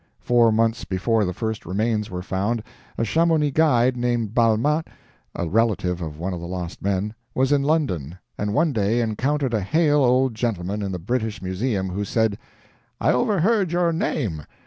[0.19, 2.63] Four months before the first remains were found,
[2.97, 4.87] a Chamonix guide named Balmat
[5.35, 9.53] a relative of one of the lost men was in London, and one day encountered
[9.53, 12.39] a hale old gentleman in the British Museum, who said:
[12.99, 14.43] "I overheard your name.